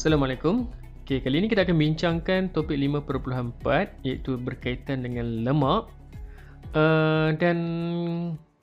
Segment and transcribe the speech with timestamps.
[0.00, 0.64] Assalamualaikum.
[1.04, 5.92] Okay, kali ini kita akan bincangkan topik 5.4 iaitu berkaitan dengan lemak.
[6.72, 7.58] Uh, dan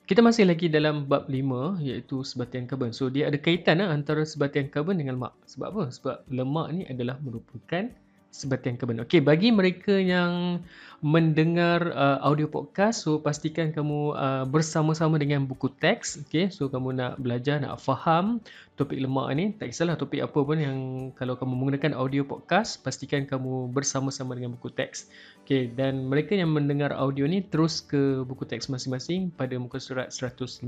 [0.09, 2.89] kita masih lagi dalam bab 5 iaitu sebatian karbon.
[2.89, 5.37] So dia ada kaitan uh, antara sebatian karbon dengan lemak.
[5.45, 5.83] Sebab apa?
[5.93, 7.85] Sebab lemak ni adalah merupakan
[8.33, 9.05] sebatian karbon.
[9.05, 10.65] Okey, bagi mereka yang
[10.97, 16.25] mendengar uh, audio podcast, so pastikan kamu uh, bersama-sama dengan buku teks.
[16.25, 18.41] Okey, so kamu nak belajar, nak faham
[18.73, 19.53] topik lemak ni.
[19.53, 20.77] Tak kisahlah topik apa pun yang
[21.13, 25.13] kalau kamu menggunakan audio podcast, pastikan kamu bersama-sama dengan buku teks.
[25.45, 30.09] Okey, dan mereka yang mendengar audio ni terus ke buku teks masing-masing pada muka surat
[30.09, 30.65] 157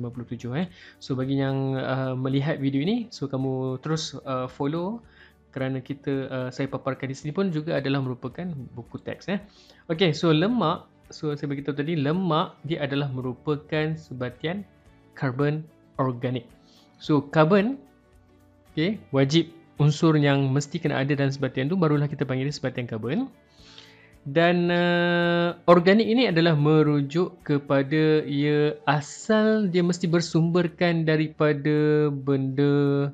[0.61, 0.69] eh.
[1.01, 5.01] So bagi yang uh, melihat video ini, so kamu terus uh, follow
[5.49, 9.37] kerana kita uh, saya paparkan di sini pun juga adalah merupakan buku teks ya.
[9.89, 14.61] Okey, so lemak, so saya beritahu tadi lemak dia adalah merupakan sebatian
[15.17, 15.65] karbon
[15.97, 16.45] organik.
[17.01, 17.81] So karbon
[18.73, 19.49] okey, wajib
[19.81, 23.31] unsur yang mesti kena ada dalam sebatian tu barulah kita panggil dia sebatian karbon.
[24.27, 33.09] Dan uh, organik ini adalah merujuk kepada ia asal dia mesti bersumberkan daripada benda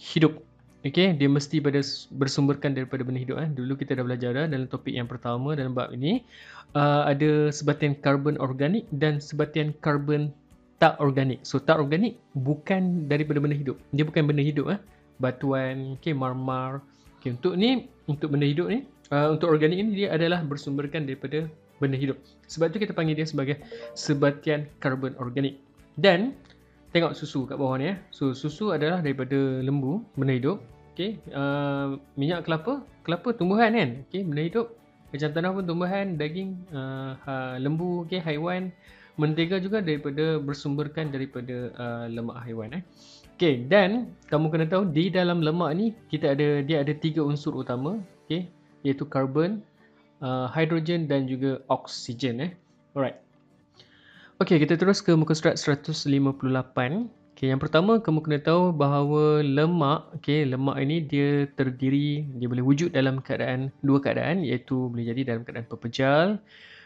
[0.00, 0.40] hidup
[0.84, 1.80] Okey, dia mesti pada
[2.12, 3.48] bersumberkan daripada benda hidup eh.
[3.48, 6.20] Dulu kita dah belajar dah dalam topik yang pertama dalam bab ini
[6.76, 10.28] uh, ada sebatian karbon organik dan sebatian karbon
[10.76, 11.40] tak organik.
[11.40, 13.80] So tak organik bukan daripada benda hidup.
[13.96, 14.80] Dia bukan benda hidup eh.
[15.24, 16.84] Batuan, okey, marmar.
[17.16, 21.48] Okey, untuk ni untuk benda hidup ni, uh, untuk organik ini dia adalah bersumberkan daripada
[21.80, 22.20] benda hidup.
[22.44, 23.56] Sebab tu kita panggil dia sebagai
[23.96, 25.56] sebatian karbon organik.
[25.96, 26.36] Dan
[26.92, 27.98] tengok susu kat bawah ni eh.
[28.12, 30.73] So susu adalah daripada lembu, benda hidup.
[30.94, 34.06] Okey, uh, minyak kelapa, kelapa tumbuhan kan?
[34.06, 34.78] Okey, benda hidup.
[35.10, 38.70] Macam tanah pun tumbuhan, daging, uh, ha, lembu, okey, haiwan.
[39.18, 42.82] Mentega juga daripada bersumberkan daripada uh, lemak haiwan eh.
[43.34, 47.58] Okey, dan kamu kena tahu di dalam lemak ni kita ada dia ada tiga unsur
[47.58, 47.98] utama,
[48.30, 48.46] okey,
[48.86, 49.66] iaitu karbon,
[50.22, 52.50] uh, hidrogen dan juga oksigen eh.
[52.94, 53.18] Alright.
[54.38, 56.06] Okey, kita terus ke muka surat 158.
[57.34, 62.62] Okay, yang pertama kamu kena tahu bahawa lemak, okay, lemak ini dia terdiri, dia boleh
[62.62, 66.38] wujud dalam keadaan dua keadaan iaitu boleh jadi dalam keadaan pepejal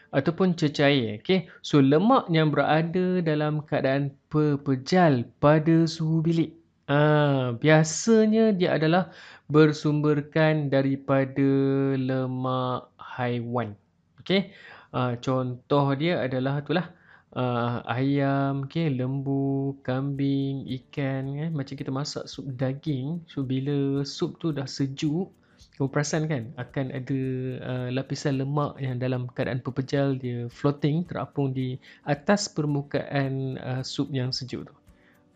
[0.09, 1.21] ataupun cecair.
[1.21, 1.45] Okay.
[1.61, 6.57] So lemak yang berada dalam keadaan pepejal pada suhu bilik.
[6.89, 9.13] Ah, biasanya dia adalah
[9.53, 11.45] bersumberkan daripada
[11.93, 13.77] lemak haiwan.
[14.25, 14.49] Okay.
[14.89, 16.89] Ah, contoh dia adalah itulah
[17.35, 21.51] uh, ayam, okay, lembu, kambing, ikan kan.
[21.53, 23.21] Macam kita masak sup daging.
[23.29, 25.29] So bila sup tu dah sejuk,
[25.79, 27.19] kamu perasan kan akan ada
[27.63, 34.11] uh, lapisan lemak yang dalam keadaan pepejal dia floating terapung di atas permukaan uh, sup
[34.11, 34.75] yang sejuk tu.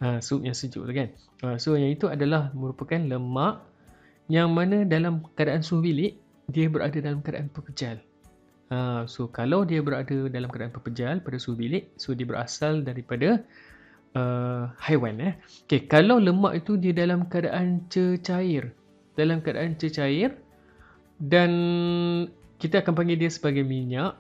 [0.04, 1.10] Uh, sup yang sejuk tu kan.
[1.44, 3.64] Uh, so yang itu adalah merupakan lemak
[4.32, 6.20] yang mana dalam keadaan suhu bilik
[6.52, 8.04] dia berada dalam keadaan pepejal.
[8.74, 13.46] Ha, so kalau dia berada dalam keadaan pepejal pada suhu bilik, so dia berasal daripada
[14.18, 15.22] uh, haiwan.
[15.22, 15.34] Eh.
[15.70, 18.74] Okay, kalau lemak itu dia dalam keadaan cecair,
[19.14, 20.42] dalam keadaan cecair
[21.22, 21.52] dan
[22.58, 24.18] kita akan panggil dia sebagai minyak.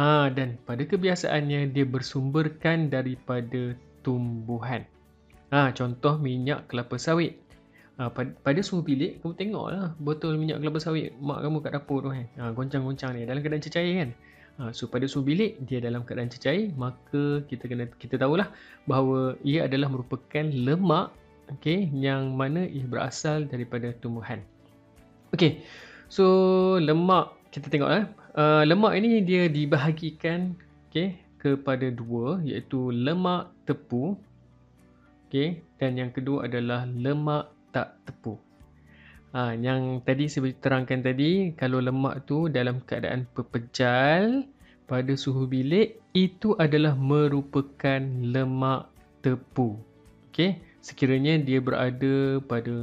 [0.00, 4.88] Ha, dan pada kebiasaannya dia bersumberkan daripada tumbuhan.
[5.52, 7.36] Ha, contoh minyak kelapa sawit.
[8.00, 11.76] Ha, pada, pada suhu bilik, kamu tengok lah botol minyak kelapa sawit mak kamu kat
[11.76, 12.24] dapur tu kan.
[12.40, 14.10] Ha, goncang-goncang ni dalam keadaan cecair kan.
[14.56, 18.48] Ha, so pada suhu bilik, dia dalam keadaan cecair, maka kita kena kita tahulah
[18.88, 21.12] bahawa ia adalah merupakan lemak
[21.52, 24.40] okay, yang mana ia berasal daripada tumbuhan.
[25.36, 25.60] Okay,
[26.08, 26.24] so
[26.80, 28.04] lemak, kita tengok lah.
[28.32, 30.56] Uh, lemak ini dia dibahagikan
[30.88, 34.16] okay, kepada dua iaitu lemak tepu
[35.28, 38.36] okay, dan yang kedua adalah lemak tak tepu.
[39.30, 44.42] Ha, yang tadi saya terangkan tadi, kalau lemak tu dalam keadaan pepejal
[44.90, 48.90] pada suhu bilik, itu adalah merupakan lemak
[49.22, 49.78] tepu.
[50.34, 50.58] Okay?
[50.82, 52.74] Sekiranya dia berada pada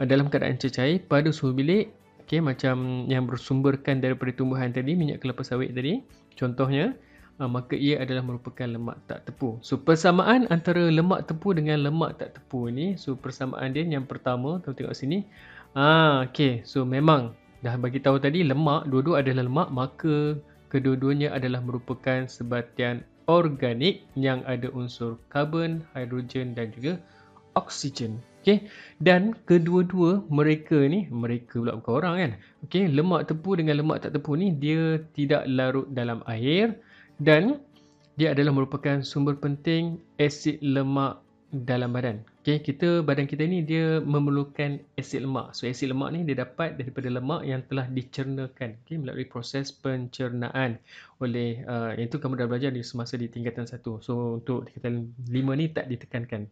[0.00, 1.92] uh, dalam keadaan cecair pada suhu bilik,
[2.24, 6.00] okay, macam yang bersumberkan daripada tumbuhan tadi, minyak kelapa sawit tadi,
[6.32, 6.96] contohnya,
[7.40, 9.56] maka ia adalah merupakan lemak tak tepu.
[9.64, 14.60] So persamaan antara lemak tepu dengan lemak tak tepu ni, so persamaan dia yang pertama,
[14.60, 15.24] kita tengok sini.
[15.72, 16.62] Ah, okey.
[16.68, 17.32] So memang
[17.64, 20.36] dah bagi tahu tadi lemak dua-dua adalah lemak, maka
[20.68, 27.00] kedua-duanya adalah merupakan sebatian organik yang ada unsur karbon, hidrogen dan juga
[27.56, 28.20] oksigen.
[28.42, 28.66] Okey.
[28.98, 32.32] Dan kedua-dua mereka ni, mereka pula bukan orang kan.
[32.66, 36.74] Okey, lemak tepu dengan lemak tak tepu ni dia tidak larut dalam air
[37.20, 37.60] dan
[38.20, 41.20] dia adalah merupakan sumber penting asid lemak
[41.52, 42.24] dalam badan.
[42.42, 45.52] Okay, kita badan kita ni dia memerlukan asid lemak.
[45.52, 50.80] So asid lemak ni dia dapat daripada lemak yang telah dicernakan okay, melalui proses pencernaan
[51.20, 54.00] oleh uh, yang itu kamu dah belajar di semasa di tingkatan satu.
[54.00, 56.48] So untuk tingkatan lima ni tak ditekankan.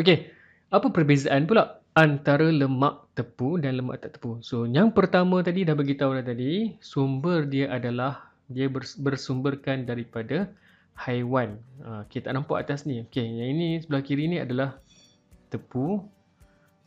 [0.00, 0.32] Okay,
[0.72, 4.40] apa perbezaan pula antara lemak tepu dan lemak tak tepu?
[4.40, 8.70] So yang pertama tadi dah bagi tahu dah tadi, sumber dia adalah dia
[9.00, 10.50] bersumberkan daripada
[10.96, 11.60] haiwan.
[11.82, 13.04] Uh, okay, tak nampak atas ni.
[13.08, 14.80] Okay, yang ini sebelah kiri ni adalah
[15.52, 16.02] tepu.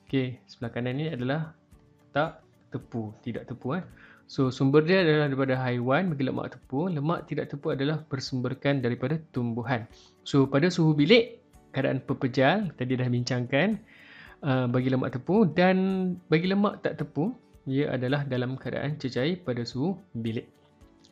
[0.09, 1.53] Okey, sebelah kanan ni adalah
[2.09, 2.41] tak
[2.73, 3.83] tepu, tidak tepu eh.
[4.29, 9.17] So sumber dia adalah daripada haiwan bagi lemak tepu, lemak tidak tepu adalah bersumberkan daripada
[9.33, 9.89] tumbuhan.
[10.21, 11.41] So pada suhu bilik
[11.73, 13.81] keadaan pepejal tadi dah bincangkan
[14.45, 15.77] uh, bagi lemak tepu dan
[16.29, 17.33] bagi lemak tak tepu
[17.69, 20.45] ia adalah dalam keadaan cecair pada suhu bilik.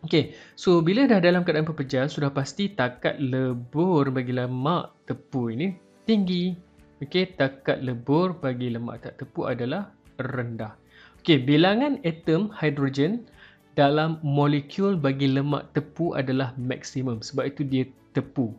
[0.05, 5.73] Okey, so bila dah dalam keadaan pepejal sudah pasti takat lebur bagi lemak tepu ini
[6.05, 6.53] tinggi.
[7.01, 9.89] Okey, takat lebur bagi lemak tak tepu adalah
[10.21, 10.77] rendah.
[11.21, 13.25] Okey, bilangan atom hidrogen
[13.73, 17.83] dalam molekul bagi lemak tepu adalah maksimum sebab itu dia
[18.13, 18.53] tepu.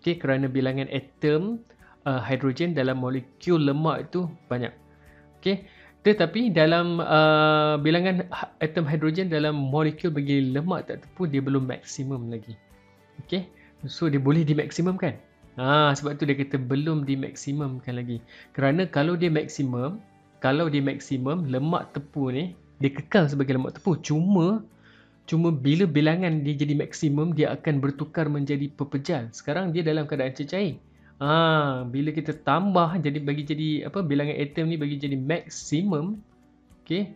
[0.00, 1.60] Okey, kerana bilangan atom
[2.08, 4.72] uh, hidrogen dalam molekul lemak itu banyak.
[5.40, 5.64] Okey,
[6.00, 8.24] tetapi dalam uh, bilangan
[8.64, 12.56] atom hidrogen dalam molekul bagi lemak tak tepu dia belum maksimum lagi.
[13.24, 13.44] Okey,
[13.84, 15.12] so dia boleh dimaksimumkan.
[15.60, 18.24] Ha, sebab tu dia kata belum dimaksimumkan lagi.
[18.56, 20.00] Kerana kalau dia maksimum,
[20.40, 24.00] kalau dia maksimum, lemak tepu ni, dia kekal sebagai lemak tepu.
[24.00, 24.64] Cuma,
[25.28, 29.28] cuma bila bilangan dia jadi maksimum, dia akan bertukar menjadi pepejal.
[29.36, 30.80] Sekarang dia dalam keadaan cecair.
[31.20, 36.16] Ha, bila kita tambah jadi bagi jadi apa bilangan atom ni bagi jadi maksimum,
[36.80, 37.12] okey.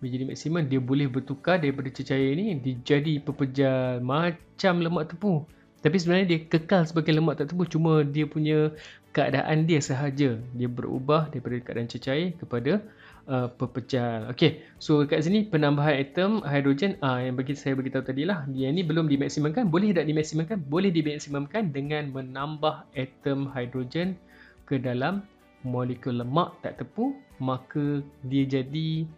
[0.00, 5.44] Bagi jadi maksimum dia boleh bertukar daripada cecair ni jadi pepejal macam lemak tepu.
[5.84, 8.72] Tapi sebenarnya dia kekal sebagai lemak tak tebu cuma dia punya
[9.12, 10.40] keadaan dia sahaja.
[10.56, 12.80] Dia berubah daripada keadaan cecair kepada
[13.28, 14.28] uh, pepecah.
[14.32, 18.44] Okey, so kat sini penambahan atom hidrogen uh, yang bagi saya beritahu tadi lah.
[18.50, 19.68] Dia ni belum dimaksimumkan.
[19.68, 20.58] Boleh tak dimaksimumkan?
[20.68, 24.16] Boleh dimaksimumkan dengan menambah atom hidrogen
[24.64, 25.24] ke dalam
[25.64, 27.16] molekul lemak tak tepu.
[27.42, 29.08] Maka dia jadi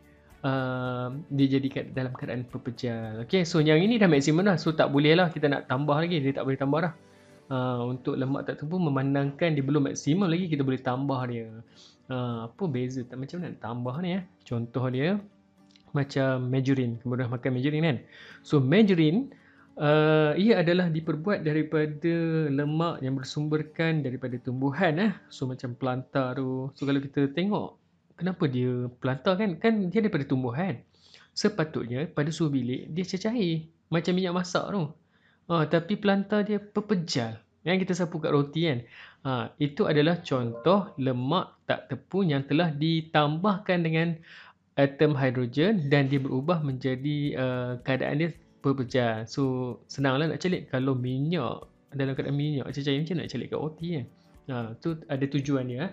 [0.46, 3.26] uh, dia jadi kat dalam keadaan pepejal.
[3.28, 4.56] Okay, so yang ini dah maksimum dah.
[4.56, 6.22] So tak boleh lah kita nak tambah lagi.
[6.22, 6.94] Dia tak boleh tambah dah.
[7.46, 11.46] Uh, untuk lemak tak tepu memandangkan dia belum maksimum lagi kita boleh tambah dia.
[12.10, 14.20] Uh, apa beza tak macam mana nak tambah ni ya.
[14.42, 15.08] Contoh dia
[15.94, 16.98] macam margarine.
[17.00, 17.98] Kemudian makan margarine kan.
[18.42, 19.30] So margarine
[19.78, 22.14] uh, ia adalah diperbuat daripada
[22.50, 25.12] lemak yang bersumberkan daripada tumbuhan eh.
[25.30, 26.74] So macam plantar tu.
[26.74, 27.78] So kalau kita tengok
[28.16, 30.80] kenapa dia pelantar kan kan dia daripada tumbuhan
[31.36, 34.88] sepatutnya pada suhu bilik dia cecair macam minyak masak tu
[35.50, 38.78] ha, tapi pelantar dia pepejal yang kita sapu kat roti kan
[39.26, 44.08] ha, itu adalah contoh lemak tak tepung yang telah ditambahkan dengan
[44.76, 50.92] atom hidrogen dan dia berubah menjadi uh, keadaan dia pepejal so senanglah nak celik kalau
[50.92, 51.64] minyak
[51.96, 54.06] dalam keadaan minyak cecair macam nak celik kat roti kan
[54.52, 55.90] ha, tu ada tujuan dia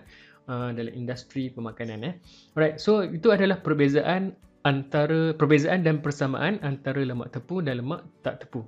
[0.48, 2.14] uh, dalam industri pemakanan eh.
[2.56, 8.44] Alright, so itu adalah perbezaan antara perbezaan dan persamaan antara lemak tepu dan lemak tak
[8.44, 8.64] tepu.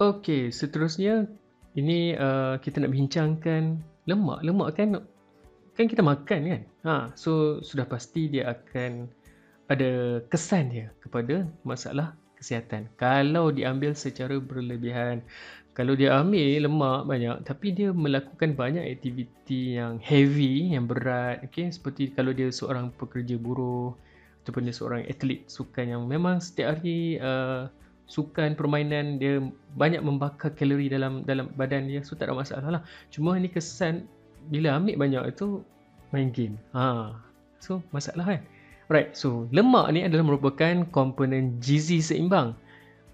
[0.00, 1.28] Okey, seterusnya
[1.76, 4.40] ini uh, kita nak bincangkan lemak.
[4.40, 5.04] Lemak kan
[5.76, 6.62] kan kita makan kan.
[6.88, 9.12] Ha, so sudah pasti dia akan
[9.68, 12.88] ada kesan dia kepada masalah kesihatan.
[12.96, 15.20] Kalau diambil secara berlebihan,
[15.76, 21.68] kalau dia ambil lemak banyak tapi dia melakukan banyak aktiviti yang heavy yang berat okay?
[21.68, 23.92] seperti kalau dia seorang pekerja buruh
[24.42, 27.68] ataupun dia seorang atlet sukan yang memang setiap hari uh,
[28.10, 29.38] sukan permainan dia
[29.78, 32.82] banyak membakar kalori dalam dalam badan dia so tak ada masalah lah
[33.14, 34.10] cuma ni kesan
[34.50, 35.62] bila ambil banyak itu
[36.10, 37.14] main game ha
[37.62, 38.42] so masalah kan
[38.90, 42.58] right so lemak ni adalah merupakan komponen gizi seimbang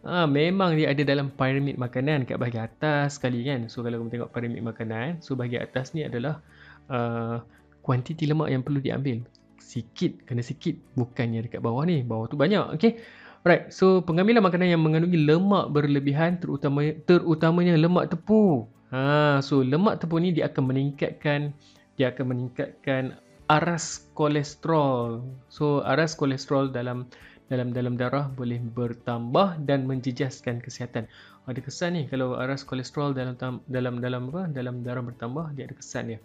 [0.06, 3.66] Ha, memang dia ada dalam piramid makanan kat bahagian atas sekali kan.
[3.66, 6.38] So kalau kamu tengok piramid makanan, so bahagian atas ni adalah
[6.86, 7.42] uh,
[7.82, 9.26] kuantiti lemak yang perlu diambil.
[9.58, 10.78] Sikit, kena sikit.
[10.94, 12.06] Bukannya dekat bawah ni.
[12.06, 12.78] Bawah tu banyak.
[12.78, 13.02] Okay.
[13.46, 13.70] Alright.
[13.70, 18.66] So pengambilan makanan yang mengandungi lemak berlebihan terutama terutamanya lemak tepu.
[18.90, 21.54] Ha, so lemak tepu ni dia akan meningkatkan
[21.94, 23.14] dia akan meningkatkan
[23.46, 25.22] aras kolesterol.
[25.46, 27.06] So aras kolesterol dalam
[27.46, 31.06] dalam dalam darah boleh bertambah dan menjejaskan kesihatan.
[31.46, 33.38] Ada kesan ni kalau aras kolesterol dalam
[33.70, 36.18] dalam dalam apa dalam darah bertambah dia ada kesan dia.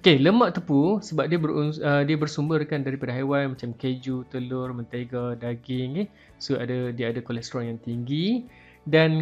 [0.00, 5.36] Okey, lemak tepu sebab dia ber, uh, dia bersumberkan daripada haiwan macam keju, telur, mentega,
[5.36, 6.08] daging eh.
[6.40, 8.48] So ada dia ada kolesterol yang tinggi
[8.88, 9.12] dan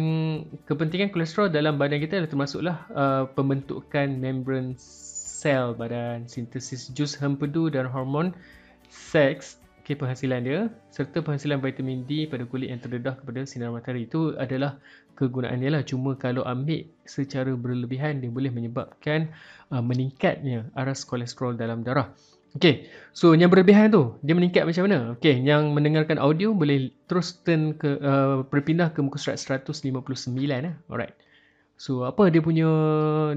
[0.65, 7.69] kepentingan kolesterol dalam badan kita adalah termasuklah uh, pembentukan membran sel badan, sintesis jus hempedu
[7.69, 8.33] dan hormon
[8.89, 10.59] seks okay, penghasilan dia
[10.93, 14.77] serta penghasilan vitamin D pada kulit yang terdedah kepada sinar matahari itu adalah
[15.17, 19.33] kegunaan dia lah cuma kalau ambil secara berlebihan dia boleh menyebabkan
[19.73, 22.13] uh, meningkatnya aras kolesterol dalam darah
[22.51, 25.15] Okay, so yang berlebihan tu dia meningkat macam mana?
[25.15, 30.75] Okay, yang mendengarkan audio boleh terus turn ke uh, berpindah ke muka surat 159 eh.
[30.91, 31.15] Alright.
[31.79, 32.67] So apa dia punya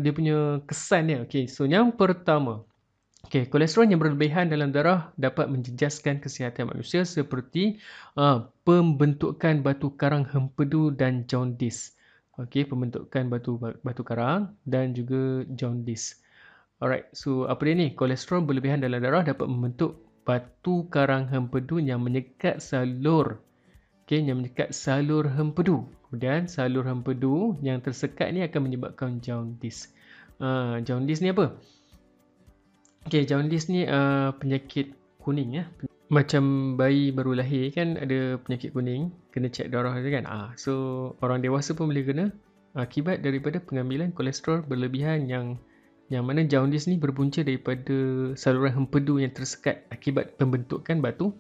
[0.03, 1.19] dia punya kesan dia?
[1.31, 2.67] Okay, so yang pertama
[3.35, 7.83] Okay, kolesterol yang berlebihan dalam darah dapat menjejaskan kesihatan manusia seperti
[8.15, 11.99] uh, pembentukan batu karang hempedu dan jaundice.
[12.39, 16.23] Okay, pembentukan batu batu karang dan juga jaundice.
[16.79, 17.91] Alright, so apa dia ni?
[17.99, 23.43] Kolesterol berlebihan dalam darah dapat membentuk batu karang hempedu yang menyekat salur.
[24.07, 25.91] Okay, yang menyekat salur hempedu.
[26.07, 29.91] Kemudian salur hempedu yang tersekat ni akan menyebabkan jaundice.
[30.39, 31.51] Uh, jaundice ni apa?
[33.05, 35.65] Okay, jaundice ni uh, penyakit kuning ya.
[36.09, 40.25] Macam bayi baru lahir kan ada penyakit kuning, kena cek darah tu kan.
[40.25, 40.73] Ah, so
[41.21, 42.27] orang dewasa pun boleh kena
[42.75, 45.61] akibat daripada pengambilan kolesterol berlebihan yang
[46.13, 47.97] yang mana jaundice ni berpunca daripada
[48.37, 51.33] saluran hempedu yang tersekat akibat pembentukan batu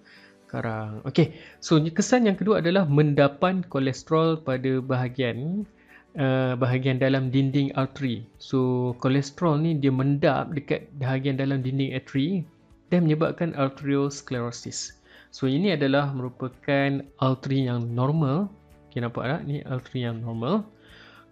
[0.48, 1.00] karang.
[1.04, 5.68] Okey, so kesan yang kedua adalah mendapan kolesterol pada bahagian
[6.18, 8.26] uh, bahagian dalam dinding arteri.
[8.38, 12.46] So kolesterol ni dia mendap dekat bahagian dalam dinding arteri
[12.90, 14.94] dan menyebabkan arteriosclerosis.
[15.34, 18.50] So ini adalah merupakan arteri yang normal.
[18.90, 19.40] Okay, nampak tak?
[19.50, 20.62] Ni arteri yang normal.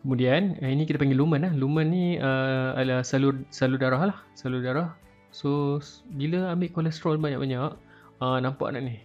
[0.03, 1.53] Kemudian uh, ini kita panggil lumen lah.
[1.55, 4.99] Lumen ni uh, adalah salur salur darah lah, salur darah.
[5.31, 5.79] So
[6.13, 7.79] bila ambil kolesterol banyak-banyak,
[8.19, 8.99] uh, nampak tak ni?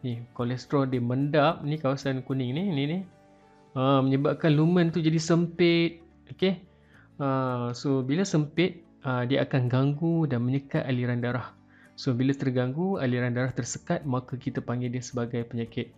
[0.00, 2.98] Ni kolesterol dia mendap ni kawasan kuning ni, ni ni
[3.74, 6.00] uh, menyebabkan lumen tu jadi sempit.
[6.32, 6.60] Okey?
[7.18, 11.52] Uh, so bila sempit uh, dia akan ganggu dan menyekat aliran darah.
[11.98, 15.90] So bila terganggu aliran darah tersekat maka kita panggil dia sebagai penyakit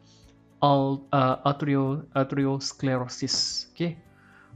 [0.65, 0.97] uh,
[1.45, 4.01] arterial arteriosclerosis okey?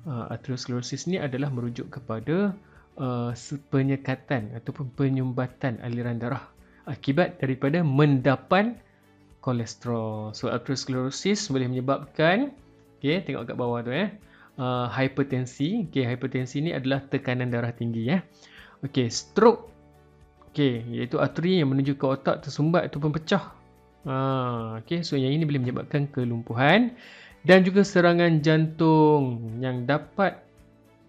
[0.09, 2.57] Uh, arteriosclerosis ni adalah merujuk kepada
[2.97, 3.33] uh,
[3.73, 6.45] penyekatan ataupun penyumbatan aliran darah
[6.85, 8.77] akibat daripada mendapan
[9.45, 10.33] kolesterol.
[10.33, 12.53] So arteriosclerosis boleh menyebabkan
[13.05, 14.17] Okey, tengok kat bawah tu eh.
[14.57, 15.85] Uh, hipertensi.
[15.93, 18.25] Okey, hipertensi ni adalah tekanan darah tinggi ya.
[18.81, 19.69] Okey, stroke.
[20.49, 23.53] Okey, iaitu arteri yang menuju ke otak tersumbat ataupun pecah.
[24.09, 26.97] Uh, okey, so yang ini boleh menyebabkan kelumpuhan
[27.45, 30.41] dan juga serangan jantung yang dapat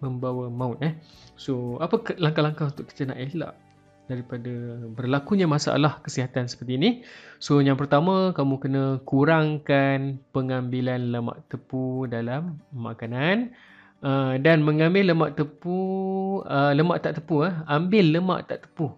[0.04, 0.92] membawa maut eh.
[1.40, 3.56] So, apa langkah-langkah untuk kita nak elak
[4.06, 4.50] daripada
[4.94, 6.90] berlakunya masalah kesihatan seperti ini.
[7.42, 13.54] So yang pertama kamu kena kurangkan pengambilan lemak tepu dalam makanan
[14.06, 15.78] uh, dan mengambil lemak tepu
[16.46, 18.94] uh, lemak tak tepu uh, ambil lemak tak tepu.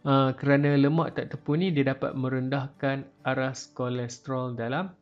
[0.00, 4.96] Uh, kerana lemak tak tepu ni dia dapat merendahkan aras kolesterol dalam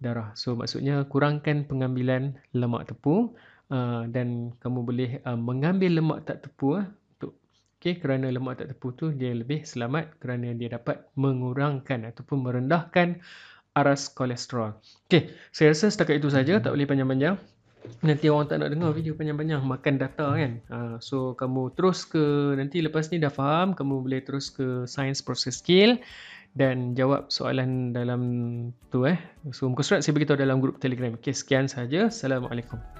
[0.00, 0.32] darah.
[0.32, 3.36] So maksudnya kurangkan pengambilan lemak tepu
[3.68, 6.84] uh, dan kamu boleh uh, mengambil lemak tak tepu uh,
[7.80, 13.24] Okay, kerana lemak tak tepu tu dia lebih selamat kerana dia dapat mengurangkan ataupun merendahkan
[13.72, 14.76] aras kolesterol.
[15.08, 17.40] Okay, saya rasa setakat itu saja, tak boleh panjang-panjang.
[18.04, 20.52] Nanti orang tak nak dengar video panjang-panjang, makan data kan.
[20.68, 25.24] Uh, so, kamu terus ke, nanti lepas ni dah faham, kamu boleh terus ke Science
[25.24, 25.96] Process Skill
[26.52, 28.20] dan jawab soalan dalam
[28.92, 29.16] tu eh.
[29.56, 31.16] So, muka surat saya beritahu dalam grup Telegram.
[31.16, 32.12] Okay, sekian saja.
[32.12, 32.99] Assalamualaikum.